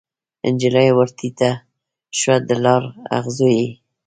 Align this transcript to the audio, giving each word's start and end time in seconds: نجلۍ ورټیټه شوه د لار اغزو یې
نجلۍ 0.53 0.89
ورټیټه 0.97 1.51
شوه 2.19 2.35
د 2.47 2.49
لار 2.63 2.83
اغزو 3.17 3.47
یې 3.57 3.67